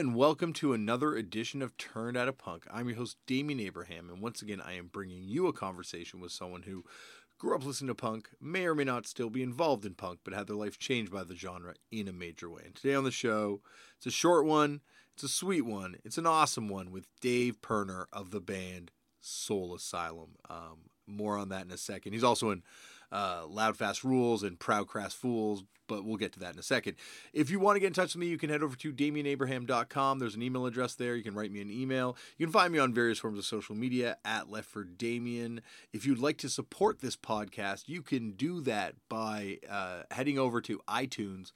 [0.00, 2.64] And welcome to another edition of Turned Out a Punk.
[2.70, 6.32] I'm your host, Damian Abraham, and once again, I am bringing you a conversation with
[6.32, 6.86] someone who
[7.36, 10.32] grew up listening to punk, may or may not still be involved in punk, but
[10.32, 12.62] had their life changed by the genre in a major way.
[12.64, 13.60] And today on the show,
[13.98, 14.80] it's a short one,
[15.12, 19.74] it's a sweet one, it's an awesome one with Dave Pirner of the band Soul
[19.74, 20.36] Asylum.
[20.48, 22.12] Um, more on that in a second.
[22.12, 22.62] He's also in
[23.12, 26.62] uh, Loud Fast Rules and Proud Crass Fools, but we'll get to that in a
[26.62, 26.96] second.
[27.32, 30.18] If you want to get in touch with me, you can head over to DamianAbraham.com.
[30.18, 31.16] There's an email address there.
[31.16, 32.16] You can write me an email.
[32.38, 35.62] You can find me on various forms of social media at Left for Damian.
[35.92, 40.60] If you'd like to support this podcast, you can do that by uh, heading over
[40.60, 41.50] to iTunes,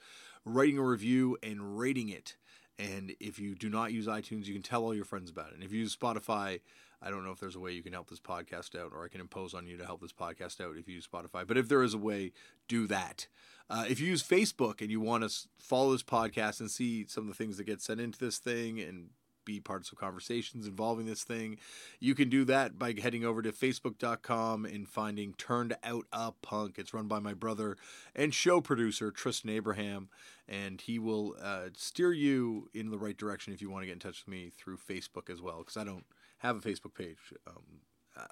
[0.44, 2.36] writing a review, and rating it.
[2.76, 5.54] And if you do not use iTunes, you can tell all your friends about it.
[5.54, 6.58] And if you use Spotify,
[7.04, 9.08] I don't know if there's a way you can help this podcast out, or I
[9.08, 11.46] can impose on you to help this podcast out if you use Spotify.
[11.46, 12.32] But if there is a way,
[12.66, 13.26] do that.
[13.68, 17.24] Uh, if you use Facebook and you want to follow this podcast and see some
[17.24, 19.10] of the things that get sent into this thing and
[19.44, 21.58] be parts of conversations involving this thing,
[22.00, 26.78] you can do that by heading over to facebook.com and finding Turned Out a Punk.
[26.78, 27.76] It's run by my brother
[28.14, 30.08] and show producer, Tristan Abraham,
[30.48, 33.94] and he will uh, steer you in the right direction if you want to get
[33.94, 36.04] in touch with me through Facebook as well, because I don't
[36.38, 37.80] have a Facebook page um,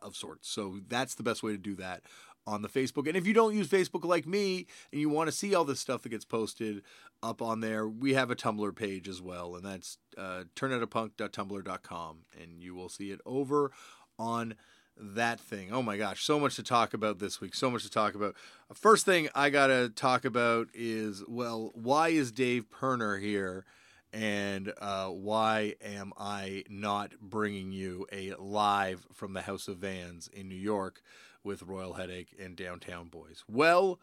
[0.02, 0.48] of sorts.
[0.48, 2.02] So that's the best way to do that
[2.46, 3.06] on the Facebook.
[3.06, 5.80] And if you don't use Facebook like me and you want to see all this
[5.80, 6.82] stuff that gets posted
[7.22, 12.62] up on there, we have a Tumblr page as well, and that's uh, turnoutapunk.tumblr.com, and
[12.62, 13.70] you will see it over
[14.18, 14.54] on
[14.96, 15.72] that thing.
[15.72, 17.54] Oh my gosh, so much to talk about this week.
[17.54, 18.34] So much to talk about.
[18.74, 23.64] First thing I got to talk about is well, why is Dave Pirner here?
[24.12, 30.28] And uh, why am I not bringing you a live from the House of Vans
[30.28, 31.00] in New York
[31.42, 33.42] with Royal Headache and Downtown Boys?
[33.48, 33.98] Well,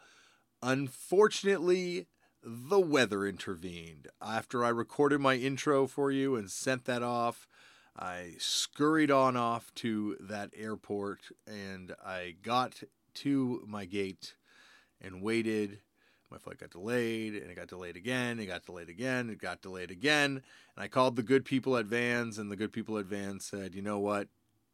[0.63, 2.07] unfortunately,
[2.41, 4.07] the weather intervened.
[4.21, 7.47] After I recorded my intro for you and sent that off,
[7.95, 12.81] I scurried on off to that airport and I got
[13.15, 14.35] to my gate
[15.01, 15.79] and waited
[16.31, 18.39] my flight got delayed and it got delayed again.
[18.39, 19.29] It got delayed again.
[19.29, 20.41] It got delayed again.
[20.75, 23.73] And I called the good people at Vans, and the good people at Vans said,
[23.73, 24.27] you know what?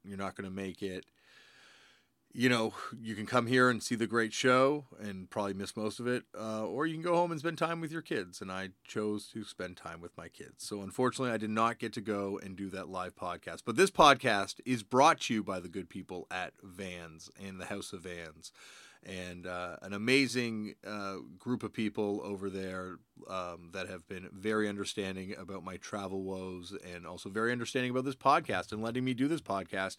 [0.03, 1.05] You're not going to make it.
[2.37, 6.01] You know, you can come here and see the great show and probably miss most
[6.01, 8.41] of it, uh, or you can go home and spend time with your kids.
[8.41, 10.55] And I chose to spend time with my kids.
[10.57, 13.61] So unfortunately, I did not get to go and do that live podcast.
[13.65, 17.67] But this podcast is brought to you by the good people at Vans and the
[17.67, 18.51] House of Vans
[19.05, 22.97] and uh, an amazing uh, group of people over there
[23.29, 28.05] um, that have been very understanding about my travel woes and also very understanding about
[28.05, 29.97] this podcast and letting me do this podcast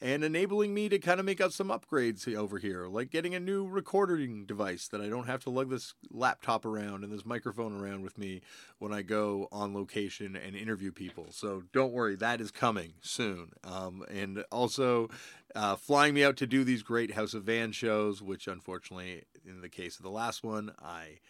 [0.00, 3.40] and enabling me to kind of make up some upgrades over here, like getting a
[3.40, 7.80] new recording device that I don't have to lug this laptop around and this microphone
[7.80, 8.42] around with me
[8.78, 11.28] when I go on location and interview people.
[11.30, 13.50] So don't worry, that is coming soon.
[13.64, 15.08] Um, and also
[15.54, 19.60] uh, flying me out to do these great House of Van shows, which unfortunately, in
[19.60, 21.20] the case of the last one, I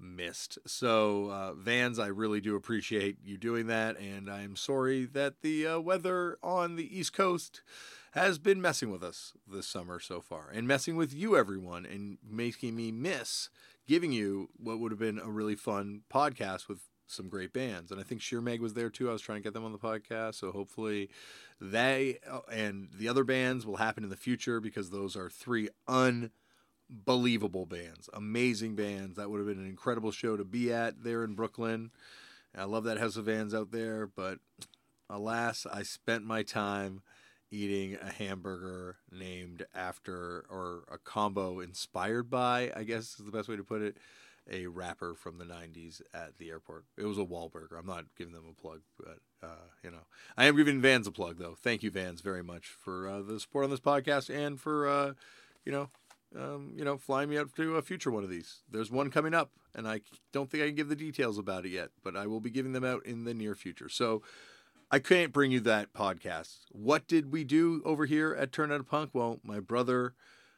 [0.00, 0.58] missed.
[0.66, 5.66] So, uh, Vans, I really do appreciate you doing that, and I'm sorry that the
[5.66, 7.62] uh, weather on the East Coast
[8.18, 12.18] has been messing with us this summer so far and messing with you, everyone, and
[12.28, 13.48] making me miss
[13.88, 17.90] giving you what would have been a really fun podcast with some great bands.
[17.90, 19.08] And I think Sheer Mag was there too.
[19.08, 20.34] I was trying to get them on the podcast.
[20.34, 21.08] So hopefully
[21.60, 25.70] they uh, and the other bands will happen in the future because those are three
[25.88, 29.16] unbelievable bands, amazing bands.
[29.16, 31.90] That would have been an incredible show to be at there in Brooklyn.
[32.56, 34.38] I love that House of Vans out there, but
[35.08, 37.02] alas, I spent my time
[37.50, 43.48] eating a hamburger named after or a combo inspired by, I guess is the best
[43.48, 43.96] way to put it,
[44.50, 46.84] a rapper from the 90s at the airport.
[46.96, 47.78] It was a Wahlburger.
[47.78, 50.06] I'm not giving them a plug, but, uh, you know,
[50.36, 51.54] I am giving Vans a plug, though.
[51.54, 55.12] Thank you, Vans, very much for uh, the support on this podcast and for, uh,
[55.64, 55.90] you know,
[56.36, 58.60] um, you know, flying me out to a future one of these.
[58.70, 60.00] There's one coming up, and I
[60.32, 62.72] don't think I can give the details about it yet, but I will be giving
[62.72, 63.88] them out in the near future.
[63.88, 64.22] So,
[64.90, 66.60] I can't bring you that podcast.
[66.72, 69.10] What did we do over here at Turn Out a Punk?
[69.12, 70.14] Well, my brother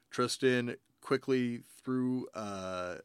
[0.09, 2.97] Tristan quickly threw, uh,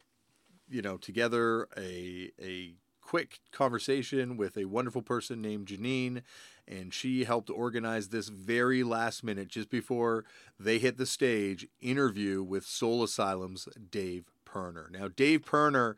[0.69, 6.22] you know, together a a quick conversation with a wonderful person named Janine,
[6.68, 10.25] and she helped organize this very last minute, just before
[10.60, 14.92] they hit the stage, interview with Soul Asylum's Dave Pirner.
[14.92, 15.98] Now, Dave Pirner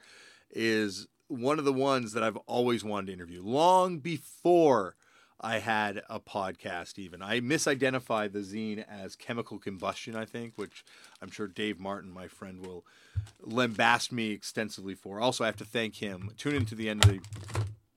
[0.50, 4.96] is one of the ones that I've always wanted to interview long before
[5.40, 7.22] I had a podcast even.
[7.22, 10.84] I misidentified the zine as Chemical Combustion, I think, which
[11.22, 12.86] I'm sure Dave Martin, my friend, will
[13.46, 15.20] lambast me extensively for.
[15.20, 16.32] Also, I have to thank him.
[16.38, 17.20] Tune in to the end of the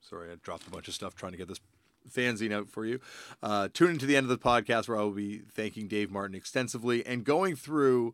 [0.01, 1.61] Sorry, I dropped a bunch of stuff trying to get this
[2.09, 2.99] fanzine out for you.
[3.41, 6.35] Uh, tune into the end of the podcast where I will be thanking Dave Martin
[6.35, 8.13] extensively and going through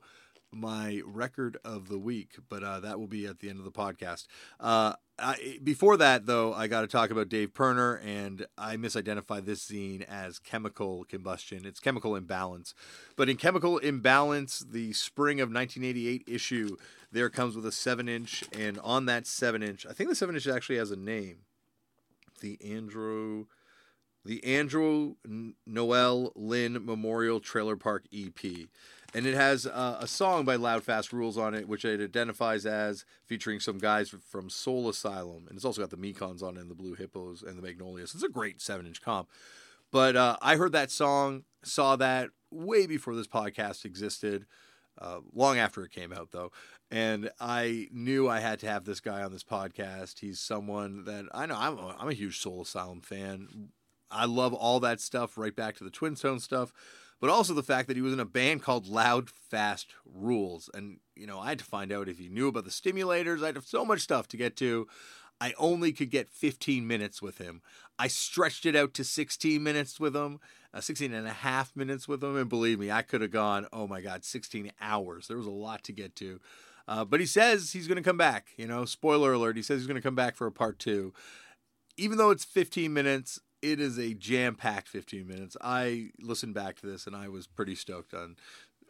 [0.57, 3.71] my record of the week, but uh, that will be at the end of the
[3.71, 4.27] podcast.
[4.59, 9.45] Uh, I, before that, though, I got to talk about Dave Pirner, and I misidentified
[9.45, 11.65] this zine as Chemical Combustion.
[11.65, 12.73] It's Chemical Imbalance.
[13.15, 16.77] But in Chemical Imbalance, the spring of 1988 issue,
[17.11, 20.35] there comes with a 7 inch, and on that 7 inch, I think the 7
[20.35, 21.39] inch actually has a name.
[22.41, 23.45] The Andrew.
[24.25, 25.15] The Andrew
[25.65, 28.67] Noel Lynn Memorial Trailer Park EP
[29.13, 32.65] and it has uh, a song by Loud Fast Rules on it, which it identifies
[32.65, 36.61] as featuring some guys from Soul Asylum, and it's also got the Mekons on it,
[36.61, 38.13] and the Blue Hippos, and the Magnolias.
[38.13, 39.29] It's a great seven-inch comp.
[39.91, 44.45] But uh, I heard that song, saw that way before this podcast existed,
[44.99, 46.51] uh, long after it came out, though.
[46.91, 50.19] And I knew I had to have this guy on this podcast.
[50.19, 53.69] He's someone that I know I'm a, I'm a huge Soul Asylum fan.
[54.09, 56.73] I love all that stuff, right back to the Twin Tone stuff
[57.19, 60.69] but also the fact that he was in a band called Loud Fast Rules.
[60.73, 63.43] And, you know, I had to find out if he knew about the stimulators.
[63.43, 64.87] I had so much stuff to get to.
[65.39, 67.61] I only could get 15 minutes with him.
[67.99, 70.39] I stretched it out to 16 minutes with him,
[70.73, 72.35] uh, 16 and a half minutes with him.
[72.35, 75.27] And believe me, I could have gone, oh my God, 16 hours.
[75.27, 76.39] There was a lot to get to.
[76.87, 78.47] Uh, but he says he's going to come back.
[78.57, 81.13] You know, spoiler alert, he says he's going to come back for a part two.
[81.97, 85.57] Even though it's 15 minutes, it is a jam packed 15 minutes.
[85.61, 88.35] I listened back to this and I was pretty stoked on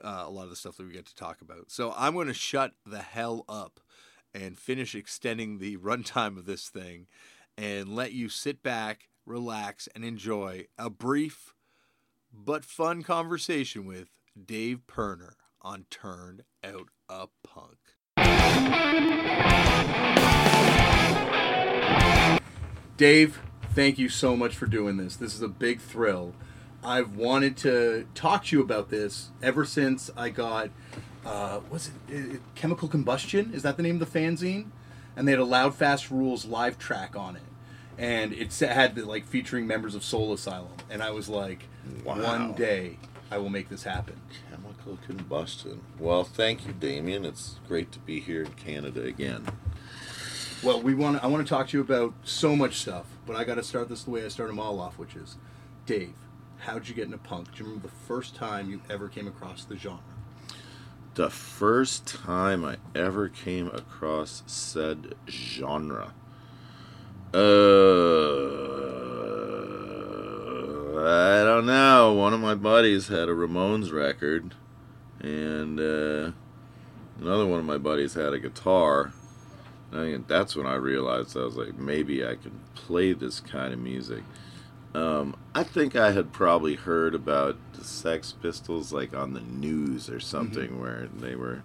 [0.04, 1.72] uh, a lot of the stuff that we get to talk about.
[1.72, 3.80] So I'm going to shut the hell up
[4.34, 7.08] and finish extending the runtime of this thing
[7.58, 11.54] and let you sit back, relax, and enjoy a brief
[12.34, 14.10] but fun conversation with
[14.46, 17.78] Dave Pirner on Turned Out a Punk.
[22.98, 23.40] Dave,
[23.77, 25.15] thank you so much for doing this.
[25.15, 26.33] This is a big thrill.
[26.83, 30.71] I've wanted to talk to you about this ever since I got,
[31.24, 33.53] uh, was it, it Chemical Combustion?
[33.53, 34.71] Is that the name of the fanzine?
[35.15, 37.44] And they had a Loud Fast Rules live track on it.
[38.00, 40.73] And it had like featuring members of Soul Asylum.
[40.89, 41.68] And I was like,
[42.03, 42.15] wow.
[42.19, 42.97] one day
[43.30, 44.19] I will make this happen.
[44.50, 45.81] Chemical Combustion.
[46.00, 47.25] Well, thank you, Damian.
[47.25, 49.45] It's great to be here in Canada again.
[50.63, 51.24] Well, we want.
[51.24, 53.89] I want to talk to you about so much stuff, but I got to start
[53.89, 55.38] this the way I start them all off, which is,
[55.86, 56.15] Dave,
[56.57, 57.51] how'd you get into punk?
[57.51, 60.00] Do you remember the first time you ever came across the genre?
[61.13, 66.13] The first time I ever came across said genre.
[67.33, 67.38] Uh,
[71.06, 72.13] I don't know.
[72.13, 74.56] One of my buddies had a Ramones record,
[75.19, 76.31] and uh,
[77.21, 79.13] another one of my buddies had a guitar
[79.94, 83.80] I that's when I realized I was like, maybe I can play this kind of
[83.80, 84.23] music.
[84.94, 90.09] Um, I think I had probably heard about the Sex Pistols like on the news
[90.09, 90.81] or something mm-hmm.
[90.81, 91.61] where they were,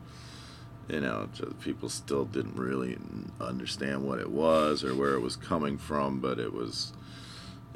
[0.88, 1.28] you know,
[1.61, 2.99] people still didn't really
[3.40, 6.92] understand what it was or where it was coming from, but it was,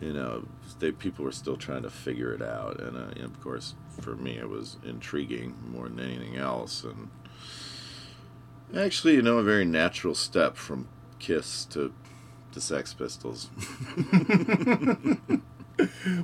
[0.00, 0.47] you know,
[0.78, 4.14] they people were still trying to figure it out, and, uh, and of course, for
[4.14, 7.09] me, it was intriguing more than anything else, and
[8.75, 11.92] Actually, you know, a very natural step from Kiss to
[12.52, 13.50] the Sex Pistols.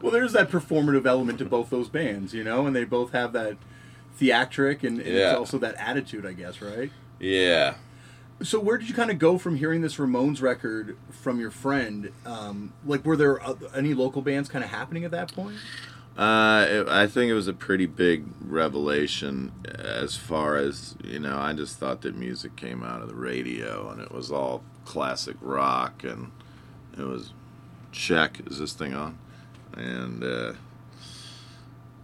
[0.00, 3.32] well, there's that performative element to both those bands, you know, and they both have
[3.34, 3.56] that
[4.16, 5.30] theatric and, and yeah.
[5.30, 6.90] it's also that attitude, I guess, right?
[7.20, 7.74] Yeah.
[8.42, 12.10] So where did you kind of go from hearing this Ramones record from your friend?
[12.26, 13.40] Um, like, were there
[13.74, 15.56] any local bands kind of happening at that point?
[16.16, 21.38] Uh, it, I think it was a pretty big revelation as far as, you know,
[21.38, 25.36] I just thought that music came out of the radio and it was all classic
[25.40, 26.30] rock and
[26.98, 27.32] it was
[27.92, 29.18] check, is this thing on?
[29.74, 30.52] And, uh,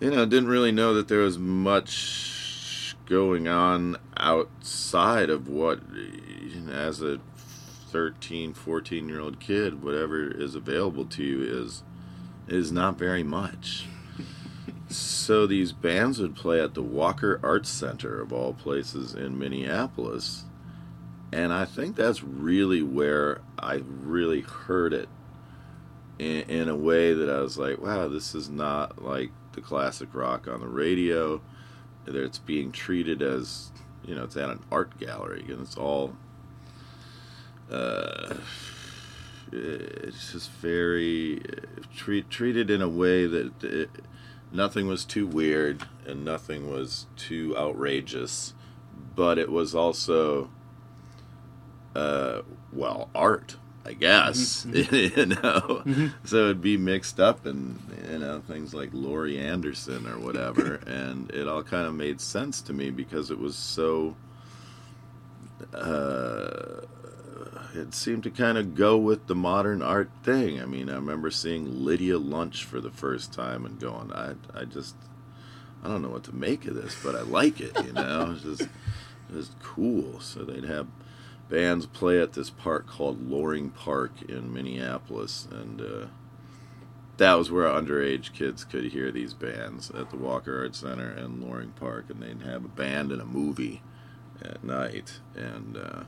[0.00, 6.60] you know, didn't really know that there was much going on outside of what, you
[6.62, 7.20] know, as a
[7.90, 11.82] 13, 14 year old kid, whatever is available to you is
[12.46, 13.84] is not very much
[14.88, 20.44] so these bands would play at the Walker Arts Center of all places in Minneapolis.
[21.30, 25.08] And I think that's really where I really heard it
[26.18, 30.08] in, in, a way that I was like, wow, this is not like the classic
[30.14, 31.42] rock on the radio.
[32.06, 33.70] It's being treated as,
[34.06, 36.16] you know, it's at an art gallery and it's all,
[37.70, 38.34] uh,
[39.52, 41.42] it's just very
[41.94, 43.90] treat, treated in a way that it,
[44.52, 48.54] nothing was too weird and nothing was too outrageous,
[49.14, 50.50] but it was also,
[51.94, 53.56] uh, well, art
[53.88, 54.94] I guess Mm-hmm.
[55.20, 56.10] you know.
[56.24, 61.30] So it'd be mixed up and, you know things like Laurie Anderson or whatever, and
[61.30, 64.14] it all kind of made sense to me because it was so.
[65.74, 66.82] Uh,
[67.78, 70.60] it seemed to kind of go with the modern art thing.
[70.60, 74.64] I mean, I remember seeing Lydia Lunch for the first time and going, I, I
[74.64, 74.96] just,
[75.82, 77.72] I don't know what to make of this, but I like it.
[77.84, 78.70] You know, it's just,
[79.32, 80.20] it's cool.
[80.20, 80.88] So they'd have
[81.48, 86.06] bands play at this park called Loring Park in Minneapolis, and uh,
[87.16, 91.42] that was where underage kids could hear these bands at the Walker Art Center and
[91.42, 93.82] Loring Park, and they'd have a band and a movie
[94.42, 96.02] at night, and uh,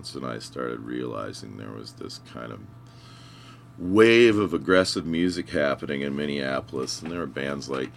[0.00, 2.60] that's when I started realizing there was this kind of
[3.78, 7.90] wave of aggressive music happening in Minneapolis, and there were bands like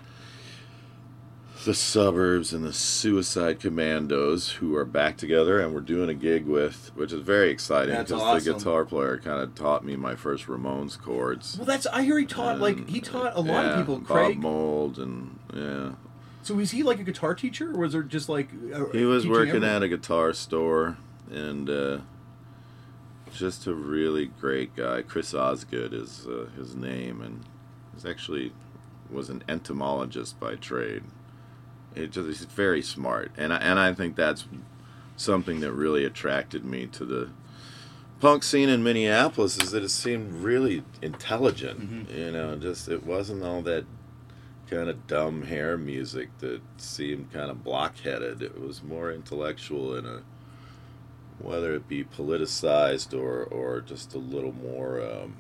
[1.64, 6.46] the Suburbs and the Suicide Commandos who are back together, and we're doing a gig
[6.46, 8.54] with, which is very exciting That's because awesome.
[8.54, 11.58] the guitar player kind of taught me my first Ramones chords.
[11.58, 14.00] Well, that's I hear he taught like he taught a lot of yeah, people.
[14.00, 14.40] Bob Craig.
[14.40, 15.92] Mould and yeah.
[16.42, 19.26] So is he like a guitar teacher, or was there just like uh, He was
[19.26, 19.70] working everyone?
[19.70, 20.98] at a guitar store
[21.34, 21.98] and uh,
[23.34, 25.02] just a really great guy.
[25.02, 27.44] Chris Osgood is uh, his name, and
[27.94, 28.54] he's actually
[29.10, 31.04] was an entomologist by trade.
[31.96, 34.46] It just he's very smart, and I, and I think that's
[35.16, 37.30] something that really attracted me to the
[38.20, 42.10] punk scene in Minneapolis is that it seemed really intelligent.
[42.10, 43.86] You know, just it wasn't all that
[44.70, 48.42] kind of dumb hair music that seemed kind of blockheaded.
[48.42, 50.22] It was more intellectual in a
[51.40, 55.36] whether it be politicized or or just a little more um,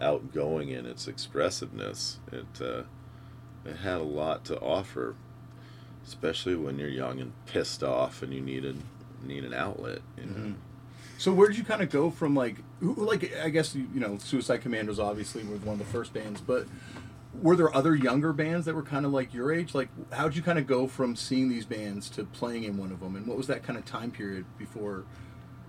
[0.00, 2.18] outgoing in its expressiveness.
[2.32, 2.82] It uh,
[3.64, 5.16] it had a lot to offer,
[6.06, 8.74] especially when you're young and pissed off and you need a
[9.24, 10.00] need an outlet.
[10.16, 10.54] You know?
[11.18, 14.00] So where did you kind of go from like who, like I guess you you
[14.00, 16.66] know Suicide Commandos obviously were one of the first bands, but
[17.42, 19.74] were there other younger bands that were kind of like your age?
[19.74, 22.92] Like how did you kind of go from seeing these bands to playing in one
[22.92, 25.04] of them, and what was that kind of time period before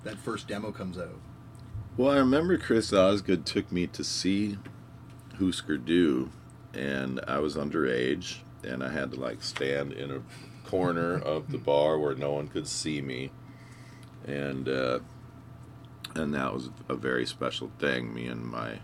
[0.03, 1.19] that first demo comes out?
[1.97, 4.57] Well, I remember Chris Osgood took me to see
[5.39, 6.31] Husker Du,
[6.73, 10.21] and I was underage, and I had to like stand in a
[10.67, 13.31] corner of the bar where no one could see me,
[14.25, 14.99] and uh,
[16.15, 18.13] and that was a very special thing.
[18.13, 18.79] Me and my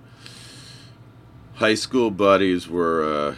[1.56, 3.36] high school buddies were, uh,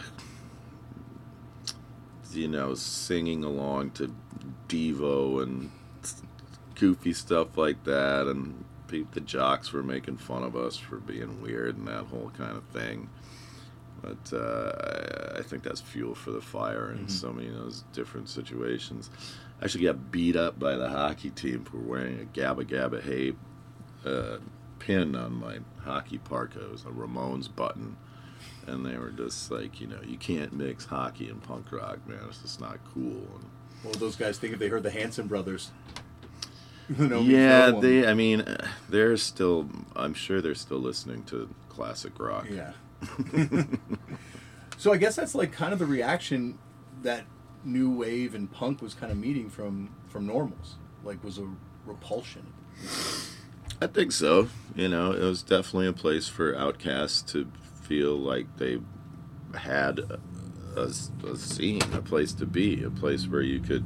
[2.32, 4.14] you know, singing along to
[4.68, 5.70] Devo and
[6.74, 11.40] goofy stuff like that, and pe- the jocks were making fun of us for being
[11.40, 13.08] weird and that whole kind of thing.
[14.02, 17.84] But uh, I, I think that's fuel for the fire in so many of those
[17.92, 19.10] different situations.
[19.60, 23.32] I actually got beat up by the hockey team for wearing a Gabba Gabba Hey
[24.04, 24.36] uh,
[24.78, 26.60] pin on my hockey parka.
[26.60, 27.96] It was a Ramones button.
[28.66, 32.18] And they were just like, you know, you can't mix hockey and punk rock, man.
[32.28, 33.02] It's just not cool.
[33.02, 33.44] And,
[33.82, 35.70] What would those guys think if they heard the Hanson brothers?
[36.88, 38.06] Know, yeah, they.
[38.06, 38.44] I mean,
[38.88, 39.68] they're still.
[39.96, 42.46] I'm sure they're still listening to classic rock.
[42.48, 42.74] Yeah.
[44.78, 46.60] so I guess that's like kind of the reaction
[47.02, 47.24] that
[47.64, 50.76] new wave and punk was kind of meeting from from normals.
[51.02, 51.48] Like was a
[51.86, 52.46] repulsion.
[53.80, 54.48] I think so.
[54.74, 57.50] You know, it was definitely a place for outcasts to
[57.86, 58.78] feel like they
[59.54, 60.20] had a,
[60.76, 60.90] a,
[61.30, 63.84] a scene, a place to be, a place where you could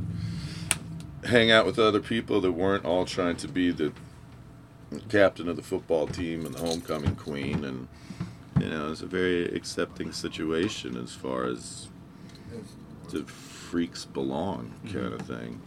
[1.24, 3.92] hang out with other people that weren't all trying to be the
[5.08, 7.64] captain of the football team and the homecoming queen.
[7.64, 7.88] And
[8.58, 11.88] you know it's a very accepting situation as far as
[13.10, 14.98] the freaks belong mm-hmm.
[14.98, 15.60] kind of thing.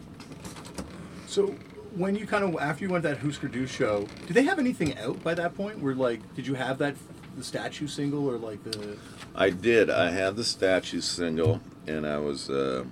[1.26, 1.54] So
[1.96, 4.58] when you kind of after you went to that Husker Du show, did they have
[4.58, 5.78] anything out by that point?
[5.78, 6.96] Where like, did you have that
[7.36, 8.96] the statue single or like the?
[9.34, 9.90] I did.
[9.90, 12.84] I had the statue single, and I was uh,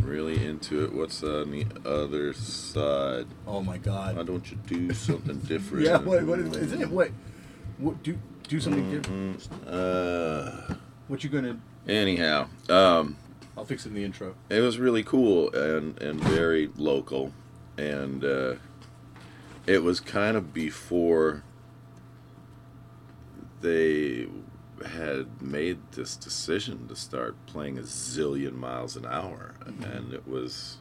[0.00, 0.92] really into it.
[0.92, 3.26] What's on the other side?
[3.46, 4.16] Oh my God!
[4.16, 5.84] Why don't you do something different?
[5.86, 6.90] Yeah, what what is, isn't it?
[6.90, 7.10] What?
[7.78, 8.18] What do
[8.48, 9.48] do something different?
[9.66, 10.74] Uh,
[11.08, 11.58] What you gonna?
[11.88, 13.16] anyhow, um,
[13.56, 14.34] I'll fix it in the intro.
[14.50, 17.32] it was really cool and and very local,
[17.78, 18.54] and uh,
[19.66, 21.42] it was kind of before
[23.62, 24.28] they
[24.86, 29.84] had made this decision to start playing a zillion miles an hour mm-hmm.
[29.84, 30.78] and it was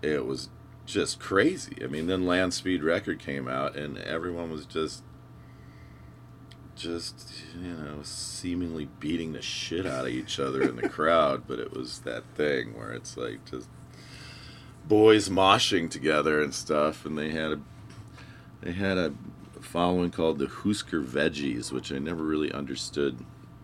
[0.00, 0.48] it was
[0.84, 1.76] just crazy.
[1.82, 5.02] I mean then land speed record came out and everyone was just
[6.74, 11.58] just you know seemingly beating the shit out of each other in the crowd but
[11.58, 13.68] it was that thing where it's like just
[14.88, 17.60] boys moshing together and stuff and they had a
[18.62, 19.12] they had a
[19.62, 23.18] following called the Husker Veggies, which I never really understood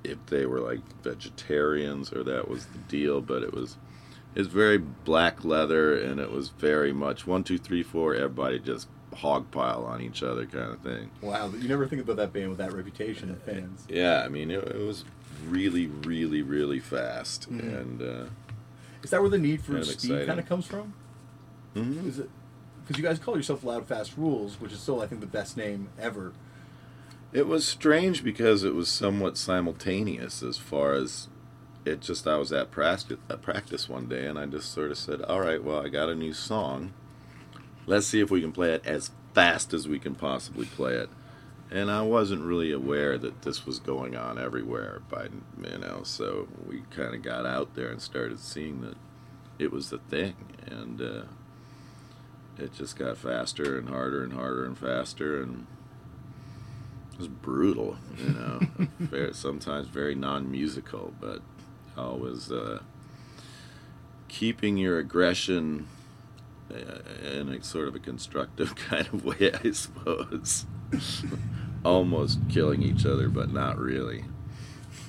[0.05, 3.77] if they were like vegetarians or that was the deal, but it was
[4.35, 8.89] it's very black leather and it was very much one, two, three, four, everybody just
[9.17, 11.11] hog pile on each other kind of thing.
[11.23, 13.85] Wow, you never think about that band with that reputation of fans.
[13.89, 15.05] Yeah, I mean it, it was
[15.49, 17.81] really, really, really fast, Mhm.
[17.81, 18.25] and uh,
[19.03, 20.27] Is that where the need for Kind of speed exciting.
[20.27, 20.93] kind of comes from?
[21.75, 22.07] mhm.
[22.07, 22.31] Is it
[22.89, 25.59] because you guys call yourself Loud Fast Rules, which is still I think the best
[25.59, 26.33] name ever.
[27.35, 31.29] It was strange because it was somewhat simultaneous as far as
[31.85, 35.41] it just I was at practice, one day and I just sort of said, "All
[35.41, 36.95] right, well, I got a new song.
[37.87, 41.11] Let's see if we can play it as fast as we can possibly play it."
[41.71, 45.25] And I wasn't really aware that this was going on everywhere by
[45.63, 48.97] you know, so we kind of got out there and started seeing that
[49.59, 50.35] it was the thing
[50.67, 51.23] and uh
[52.59, 55.67] it just got faster and harder and harder and faster and
[57.13, 58.61] it was brutal, you know.
[58.99, 61.41] very, sometimes very non-musical, but
[61.97, 62.81] always uh,
[64.29, 65.89] keeping your aggression
[66.73, 70.67] uh, in a sort of a constructive kind of way, I suppose.
[71.85, 74.25] Almost killing each other, but not really.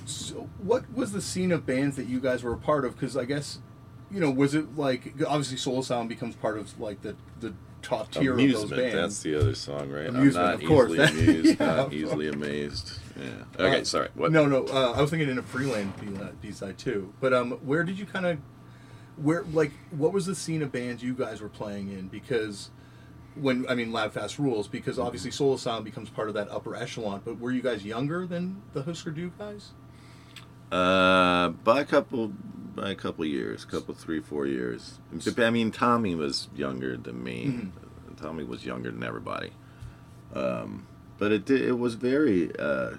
[0.06, 2.94] So, what was the scene of bands that you guys were a part of?
[2.94, 3.58] Because I guess,
[4.10, 8.10] you know, was it like obviously Soul Sound becomes part of like the the top
[8.10, 8.94] tier Amusement, of those bands?
[8.94, 10.06] that's the other song, right?
[10.06, 10.90] Amusement, I'm not of course.
[10.92, 11.08] easily
[11.40, 12.98] amused, Yeah, not easily amazed.
[13.18, 13.64] Yeah.
[13.66, 14.08] Okay, Uh, sorry.
[14.14, 14.32] What?
[14.32, 14.66] No, no.
[14.66, 15.92] Uh, I was thinking in a Freeland
[16.42, 17.12] B side too.
[17.20, 18.38] But um, where did you kind of,
[19.16, 22.08] where like, what was the scene of bands you guys were playing in?
[22.08, 22.70] Because
[23.36, 25.06] when I mean Loud Fast Rules, because Mm-hmm.
[25.06, 27.22] obviously Soul Sound becomes part of that upper echelon.
[27.24, 29.70] But were you guys younger than the Husker Du guys?
[30.70, 32.32] Uh, by a couple,
[32.74, 34.98] by a couple years, couple three, four years.
[35.36, 37.46] I mean, Tommy was younger than me.
[37.46, 38.14] Mm-hmm.
[38.14, 39.50] Tommy was younger than everybody.
[40.34, 40.86] Um,
[41.18, 42.96] but it it was very uh,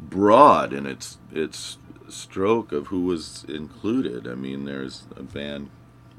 [0.00, 1.78] broad in its its
[2.08, 4.28] stroke of who was included.
[4.28, 5.70] I mean, there's a band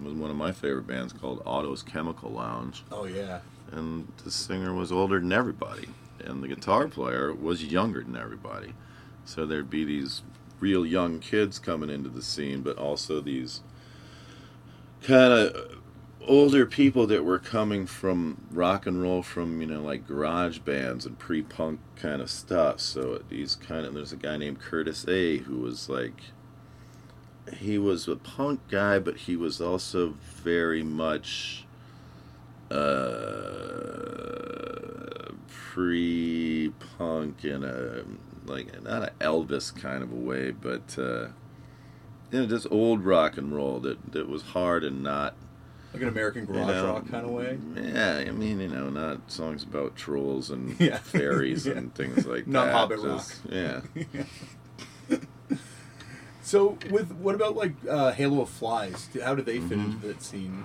[0.01, 3.39] was one of my favorite bands called Otto's Chemical Lounge Oh yeah.
[3.71, 5.87] and the singer was older than everybody,
[6.23, 8.73] and the guitar player was younger than everybody.
[9.25, 10.21] So there'd be these
[10.59, 13.61] real young kids coming into the scene, but also these
[15.01, 15.77] kind of
[16.27, 21.05] older people that were coming from rock and roll from you know like garage bands
[21.05, 22.79] and pre-punk kind of stuff.
[22.79, 26.21] So these kind of there's a guy named Curtiss A who was like
[27.53, 31.65] he was a punk guy but he was also very much
[32.69, 33.87] uh
[35.47, 38.03] pre-punk in a
[38.47, 41.27] like not an elvis kind of a way but uh
[42.31, 45.35] you know just old rock and roll that that was hard and not
[45.93, 47.57] Like an American you garage know, rock kind of way.
[47.75, 50.97] Yeah, I mean, you know, not songs about trolls and Yeah.
[50.97, 51.73] fairies Yeah.
[51.77, 52.71] and things like Not that.
[52.71, 53.81] Not Hobbit Just- Yeah.
[56.41, 59.09] So with what about like uh, Halo of Flies?
[59.21, 59.85] How did they fit Mhm.
[59.95, 60.63] into that scene?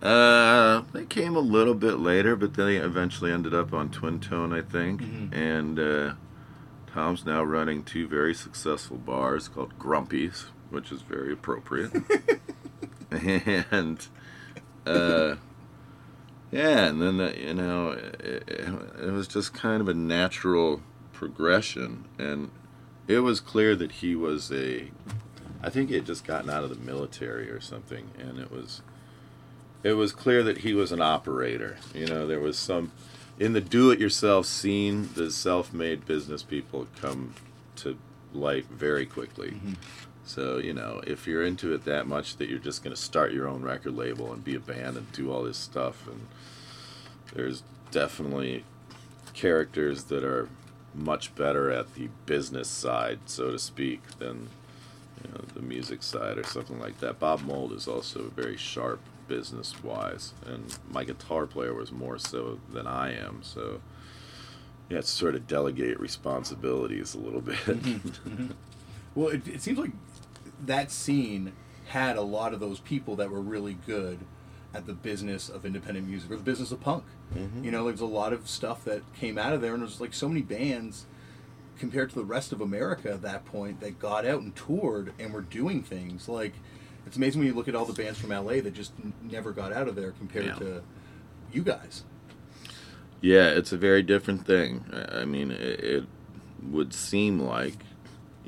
[0.00, 4.54] Uh, they came a little bit later, but they eventually ended up on Twin Tone,
[4.54, 5.02] I think.
[5.02, 5.34] Mhm.
[5.36, 6.14] And uh,
[6.92, 11.92] Tom's now running two very successful bars called Grumpy's, which is very appropriate.
[13.10, 14.06] and
[14.86, 15.36] uh,
[16.50, 22.06] yeah, and then the, you know, it, it was just kind of a natural progression,
[22.18, 22.50] and
[23.06, 24.90] it was clear that he was a.
[25.62, 28.82] I think he had just gotten out of the military or something, and it was
[29.82, 31.78] it was clear that he was an operator.
[31.94, 32.92] You know, there was some
[33.40, 35.08] in the do-it-yourself scene.
[35.14, 37.34] The self-made business people come
[37.76, 37.98] to
[38.32, 39.50] light very quickly.
[39.50, 39.72] Mm-hmm.
[40.24, 43.32] So you know, if you're into it that much that you're just going to start
[43.32, 46.28] your own record label and be a band and do all this stuff, and
[47.34, 48.64] there's definitely
[49.32, 50.48] characters that are
[50.94, 54.48] much better at the business side, so to speak, than
[55.24, 57.18] you know, the music side or something like that.
[57.18, 59.00] Bob Mould is also a very sharp
[59.34, 63.40] business wise, and my guitar player was more so than I am.
[63.42, 63.80] So
[64.90, 67.58] have to sort of delegate responsibilities a little bit.
[69.14, 69.92] Well, it, it seems like
[70.66, 71.52] that scene
[71.88, 74.18] had a lot of those people that were really good
[74.74, 77.04] at the business of independent music or the business of punk.
[77.34, 77.64] Mhm.
[77.64, 80.14] You know, there's a lot of stuff that came out of there, and there's like
[80.14, 81.06] so many bands
[81.78, 85.32] compared to the rest of America at that point that got out and toured and
[85.32, 86.28] were doing things.
[86.28, 86.54] Like,
[87.06, 89.52] it's amazing when you look at all the bands from LA that just n- never
[89.52, 90.54] got out of there compared Yeah.
[90.54, 90.82] to
[91.52, 92.04] you guys.
[93.20, 94.84] Yeah, it's a very different thing.
[95.12, 96.04] I mean, it, it
[96.62, 97.74] would seem like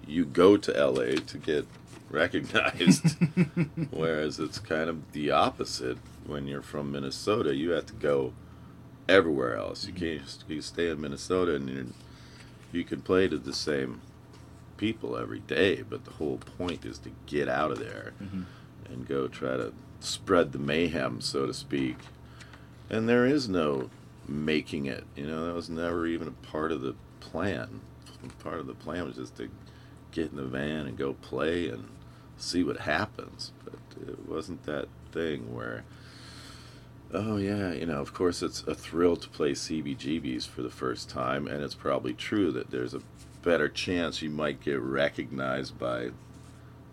[0.07, 1.67] you go to LA to get
[2.11, 3.17] recognized,
[3.91, 5.99] whereas it's kind of the opposite.
[6.27, 8.33] When you're from Minnesota, you have to go
[9.09, 9.87] everywhere else.
[9.87, 11.93] You can't just you stay in Minnesota and you
[12.71, 14.01] you can play to the same
[14.83, 18.47] people every day, but the whole point is to get out of there Mhm.
[18.87, 21.99] and go try to spread the mayhem, so to speak.
[22.91, 23.91] And there is no
[24.27, 25.05] making it.
[25.15, 27.81] You know, that was never even a part of the plan.
[28.41, 29.49] Part of the plan was just to
[30.11, 31.85] get in the van and go play and
[32.37, 33.53] see what happens.
[33.65, 33.75] But
[34.09, 35.85] it wasn't that thing where,
[37.15, 41.09] oh yeah, you know, of course it's a thrill to play CBGBs for the first
[41.09, 43.01] time, and it's probably true that there's a
[43.43, 46.11] better chance you might get recognized by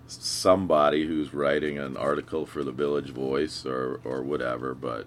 [0.07, 5.05] somebody who's writing an article for the Village Voice or, or whatever, but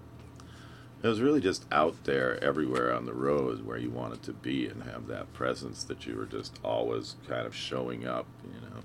[1.01, 4.67] it was really just out there everywhere on the road where you wanted to be
[4.67, 8.83] and have that presence that you were just always kind of showing up, you know.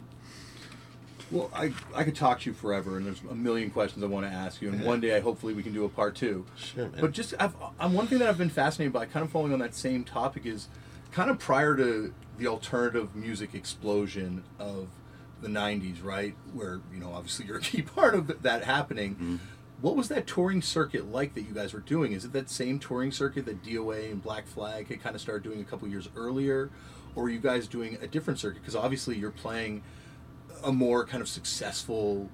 [1.30, 4.26] Well, I, I could talk to you forever, and there's a million questions I want
[4.26, 6.46] to ask you, and one day I hopefully we can do a part two.
[6.56, 7.00] Sure, man.
[7.00, 9.58] But just I've, I'm one thing that I've been fascinated by, kind of following on
[9.58, 10.68] that same topic, is
[11.12, 14.88] kind of prior to the alternative music explosion of
[15.40, 16.34] the '90s, right?
[16.52, 19.14] Where you know, obviously, you're a key part of that happening.
[19.14, 19.36] Mm-hmm.
[19.80, 22.12] What was that touring circuit like that you guys were doing?
[22.12, 25.44] Is it that same touring circuit that DOA and Black Flag had kind of started
[25.44, 26.70] doing a couple years earlier,
[27.14, 28.60] or were you guys doing a different circuit?
[28.60, 29.82] Because obviously, you're playing
[30.64, 32.28] a more kind of successful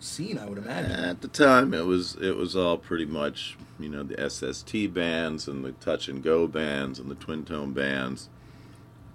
[0.00, 0.92] scene, I would imagine.
[0.92, 5.48] At the time, it was it was all pretty much you know the SST bands
[5.48, 8.28] and the touch and go bands and the twin tone bands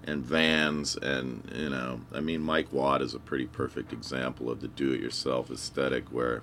[0.06, 4.60] and vans and you know I mean Mike Watt is a pretty perfect example of
[4.60, 6.42] the do-it-yourself aesthetic where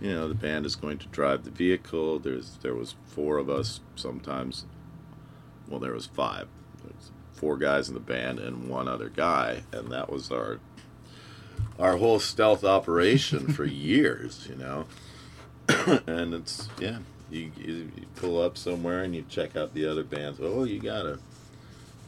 [0.00, 2.18] you know the band is going to drive the vehicle.
[2.18, 4.64] There's there was four of us sometimes.
[5.68, 6.48] Well, there was five.
[6.82, 10.58] There's four guys in the band and one other guy, and that was our
[11.78, 14.86] our whole stealth operation for years, you know.
[16.06, 16.98] and it's yeah,
[17.30, 20.38] you, you you pull up somewhere and you check out the other bands.
[20.42, 21.18] Oh, you gotta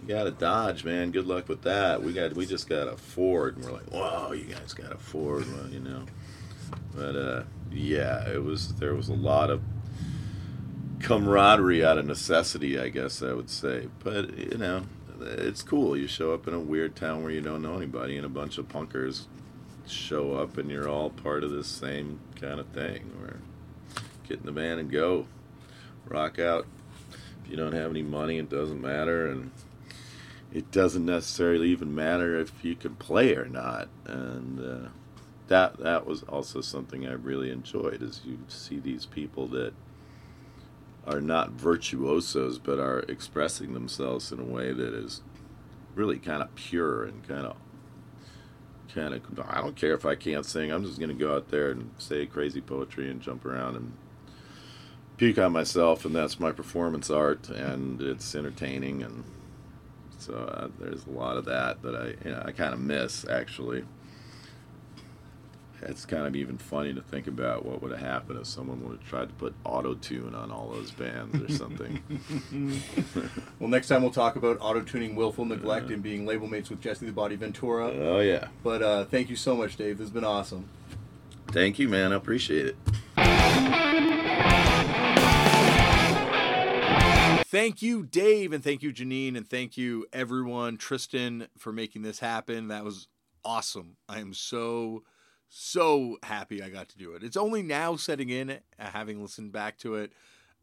[0.02, 1.12] you got a dodge, man.
[1.12, 2.02] Good luck with that.
[2.02, 4.98] We got we just got a Ford, and we're like, whoa, you guys got a
[4.98, 6.04] Ford, well, you know.
[6.94, 9.62] But uh, yeah, it was there was a lot of
[11.00, 13.88] camaraderie out of necessity, I guess I would say.
[14.02, 14.84] But you know,
[15.20, 15.96] it's cool.
[15.96, 18.58] You show up in a weird town where you don't know anybody, and a bunch
[18.58, 19.26] of punkers
[19.86, 23.10] show up, and you're all part of this same kind of thing.
[23.20, 23.38] Where
[24.28, 25.26] get in the van and go,
[26.08, 26.66] rock out.
[27.44, 29.50] If you don't have any money, it doesn't matter, and
[30.52, 33.88] it doesn't necessarily even matter if you can play or not.
[34.06, 34.88] And uh,
[35.48, 38.02] that that was also something I really enjoyed.
[38.02, 39.72] Is you see these people that
[41.06, 45.22] are not virtuosos, but are expressing themselves in a way that is
[45.94, 47.56] really kind of pure and kind of
[48.94, 50.70] kind of I don't care if I can't sing.
[50.70, 53.92] I'm just going to go out there and say crazy poetry and jump around and
[55.16, 59.24] puke on myself, and that's my performance art, and it's entertaining, and
[60.22, 63.26] so uh, there's a lot of that that I you know, I kind of miss
[63.28, 63.84] actually.
[65.84, 69.00] It's kind of even funny to think about what would have happened if someone would
[69.00, 72.00] have tried to put auto tune on all those bands or something.
[73.58, 76.80] Well, next time we'll talk about auto tuning, willful neglect, and being label mates with
[76.80, 77.86] Jesse the Body Ventura.
[77.90, 79.98] oh yeah, But uh, thank you so much, Dave.
[79.98, 80.68] This has been awesome.
[81.48, 82.12] thank you, man.
[82.12, 82.66] I appreciate
[83.16, 83.88] it.
[87.52, 92.18] Thank you, Dave, and thank you, Janine, and thank you, everyone, Tristan, for making this
[92.18, 92.68] happen.
[92.68, 93.08] That was
[93.44, 93.98] awesome.
[94.08, 95.02] I am so,
[95.50, 97.22] so happy I got to do it.
[97.22, 100.14] It's only now setting in, uh, having listened back to it,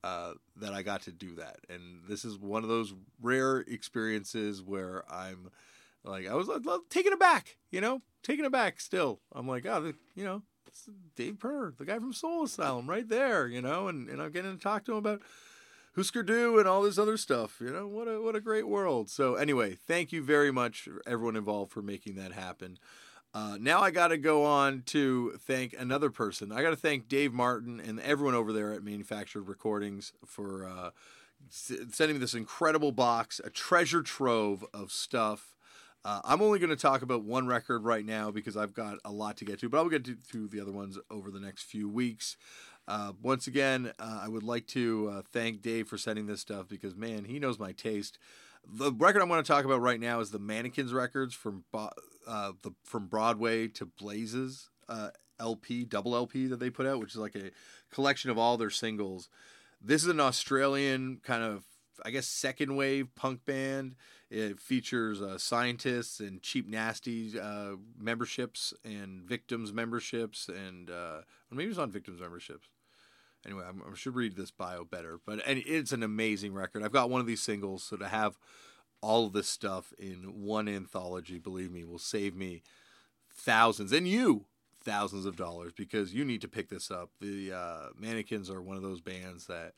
[0.04, 1.60] uh, that I got to do that.
[1.70, 5.52] And this is one of those rare experiences where I'm
[6.04, 9.20] like, I was like, taken aback, you know, taken aback still.
[9.32, 10.42] I'm like, oh, you know,
[11.16, 14.58] Dave Pirner, the guy from Soul Asylum, right there, you know, and, and I'm getting
[14.58, 15.22] to talk to him about
[16.00, 17.58] Husker Du and all this other stuff.
[17.60, 19.10] You know, what a what a great world.
[19.10, 22.80] So anyway, thank you very much everyone involved for making that happen.
[23.34, 26.54] Uh, now I got to go on to thank another person.
[26.54, 30.92] I got to thank Dave Martin and everyone over there at Manufactured Recordings for uh,
[31.50, 35.54] s- sending me this incredible box, a treasure trove of stuff.
[36.06, 39.12] Uh, I'm only going to talk about one record right now because I've got a
[39.12, 41.64] lot to get to, but I'll get to, to the other ones over the next
[41.64, 42.38] few weeks.
[42.90, 46.68] Uh, once again, uh, I would like to uh, thank Dave for sending this stuff
[46.68, 48.18] because, man, he knows my taste.
[48.68, 51.92] The record I'm going to talk about right now is the Manikins records from Bo-
[52.28, 57.12] uh, the from Broadway to Blazes uh, LP, double LP that they put out, which
[57.12, 57.52] is like a
[57.94, 59.30] collection of all their singles.
[59.80, 61.66] This is an Australian kind of,
[62.04, 63.98] I guess, second wave punk band.
[64.32, 67.34] It features scientists and cheap nasty
[67.98, 70.90] memberships and victims memberships and
[71.52, 72.68] maybe it's not victims memberships.
[73.46, 75.20] Anyway, I'm, I should read this bio better.
[75.26, 76.84] But it's an amazing record.
[76.84, 78.38] I've got one of these singles, so to have
[79.02, 82.64] all of this stuff in one anthology, believe me, will save me
[83.32, 84.46] thousands and you
[84.82, 87.10] thousands of dollars because you need to pick this up.
[87.22, 89.74] The uh, Manikins are one of those bands that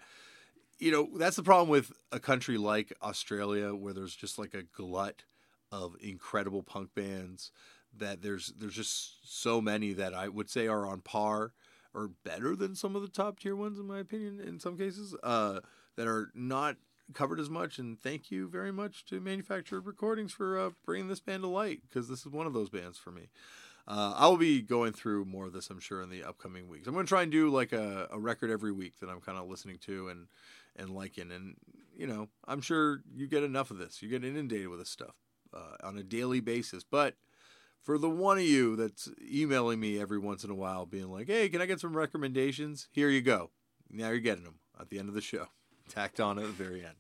[0.80, 4.64] you know that's the problem with a country like Australia where there's just like a
[4.64, 5.24] glut
[5.72, 7.52] of incredible punk bands
[7.98, 11.54] that there's there's just so many that I would say are on par
[11.94, 15.16] or better than some of the top tier ones in my opinion in some cases
[15.24, 15.60] uh,
[15.96, 16.78] that are not
[17.14, 21.20] covered as much and thank you very much to manufactured recordings for uh, bringing this
[21.20, 23.28] band to light because this is one of those bands for me
[23.88, 26.88] uh, I will be going through more of this, I'm sure, in the upcoming weeks.
[26.88, 29.38] I'm going to try and do like a, a record every week that I'm kind
[29.38, 30.28] of listening to and
[30.76, 31.32] and liking.
[31.32, 31.56] And
[31.96, 34.02] you know, I'm sure you get enough of this.
[34.02, 35.16] You get inundated with this stuff
[35.54, 36.84] uh, on a daily basis.
[36.84, 37.16] But
[37.82, 41.28] for the one of you that's emailing me every once in a while, being like,
[41.28, 43.52] "Hey, can I get some recommendations?" Here you go.
[43.90, 45.48] Now you're getting them at the end of the show,
[45.90, 46.96] tacked on at the very end.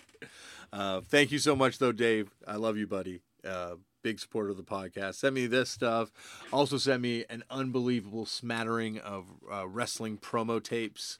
[0.73, 2.31] Uh, thank you so much, though, Dave.
[2.47, 3.21] I love you, buddy.
[3.45, 5.15] Uh, big supporter of the podcast.
[5.15, 6.11] Send me this stuff.
[6.51, 11.19] Also, send me an unbelievable smattering of uh, wrestling promo tapes.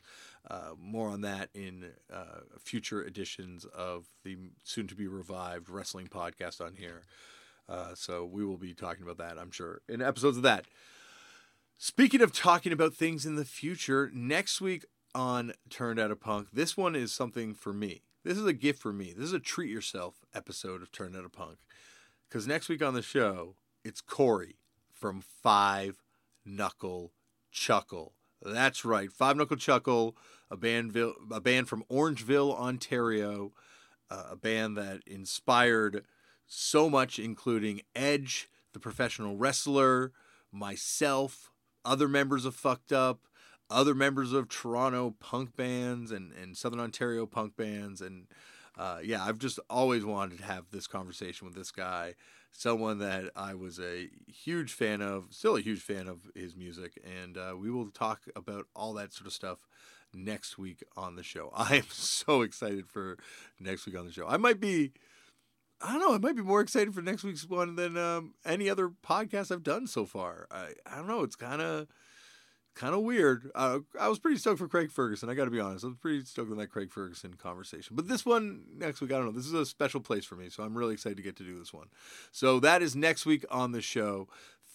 [0.50, 6.08] Uh, more on that in uh, future editions of the soon to be revived wrestling
[6.08, 7.04] podcast on here.
[7.71, 10.65] Uh, so we will be talking about that, I'm sure, in episodes of that.
[11.77, 16.49] Speaking of talking about things in the future, next week on Turned Out a Punk,
[16.51, 18.01] this one is something for me.
[18.25, 19.13] This is a gift for me.
[19.15, 21.60] This is a treat yourself episode of Turned Out a Punk.
[22.27, 23.55] Because next week on the show,
[23.86, 24.57] it's Corey
[24.91, 26.03] from Five
[26.45, 27.13] Knuckle
[27.51, 28.13] Chuckle.
[28.41, 30.17] That's right, Five Knuckle Chuckle,
[30.51, 30.95] a band,
[31.31, 33.53] a band from Orangeville, Ontario,
[34.10, 36.03] uh, a band that inspired
[36.53, 40.11] so much, including Edge, the professional wrestler,
[40.51, 41.49] myself,
[41.85, 43.21] other members of Fucked Up,
[43.69, 48.27] other members of Toronto punk bands and, and Southern Ontario punk bands, and
[48.77, 52.15] uh, yeah, I've just always wanted to have this conversation with this guy,
[52.51, 57.01] someone that I was a huge fan of, still a huge fan of his music,
[57.23, 59.69] and uh, we will talk about all that sort of stuff
[60.13, 61.49] next week on the show.
[61.55, 63.17] I am so excited for
[63.57, 64.27] next week on the show.
[64.27, 64.91] I might be.
[65.84, 66.13] I don't know.
[66.13, 69.63] I might be more excited for next week's one than um, any other podcast I've
[69.63, 70.48] done so far.
[70.52, 71.24] I, I don't know.
[71.24, 71.88] It's kind of
[72.76, 73.50] kind of weird.
[73.54, 75.30] Uh, I was pretty stoked for Craig Ferguson.
[75.30, 75.84] I got to be honest.
[75.84, 77.96] I was pretty stoked on that Craig Ferguson conversation.
[77.96, 79.32] But this one next week, I don't know.
[79.32, 81.58] This is a special place for me, so I'm really excited to get to do
[81.58, 81.88] this one.
[82.32, 84.28] So that is next week on the show.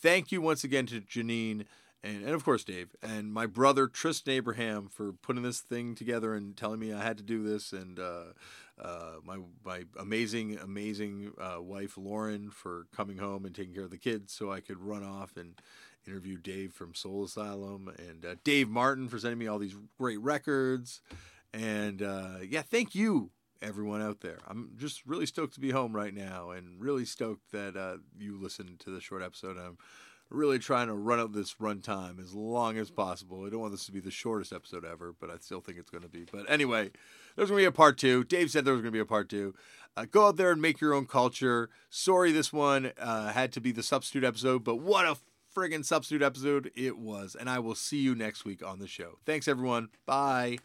[0.02, 1.64] Thank you once again to Janine.
[2.04, 6.34] And, and of course, Dave, and my brother Tristan Abraham for putting this thing together
[6.34, 8.32] and telling me I had to do this, and uh,
[8.80, 13.90] uh, my my amazing amazing uh, wife Lauren for coming home and taking care of
[13.90, 15.60] the kids so I could run off and
[16.06, 20.20] interview Dave from Soul Asylum and uh, Dave Martin for sending me all these great
[20.20, 21.00] records.
[21.52, 23.30] And uh, yeah, thank you,
[23.62, 24.38] everyone out there.
[24.46, 28.40] I'm just really stoked to be home right now and really stoked that uh, you
[28.40, 29.56] listened to the short episode.
[29.56, 29.78] I'm
[30.30, 33.44] really trying to run up this runtime as long as possible.
[33.46, 35.90] I don't want this to be the shortest episode ever, but I still think it's
[35.90, 36.26] going to be.
[36.30, 36.90] But anyway,
[37.36, 38.24] there's going to be a part two.
[38.24, 39.54] Dave said there was going to be a part two.
[39.96, 41.70] Uh, go out there and make your own culture.
[41.88, 45.16] Sorry, this one uh, had to be the substitute episode, but what a
[45.56, 47.34] friggin' substitute episode it was.
[47.34, 49.18] And I will see you next week on the show.
[49.24, 49.88] Thanks, everyone.
[50.04, 50.54] Bye.